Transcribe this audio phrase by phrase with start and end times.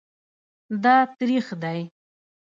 [0.83, 1.79] دا تریخ دی